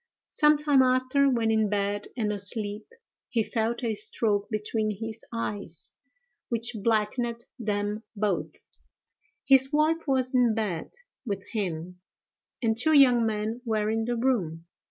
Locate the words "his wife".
9.47-10.07